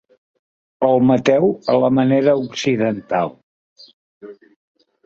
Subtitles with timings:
[0.87, 1.45] El mateu
[1.75, 3.33] a la manera occidental.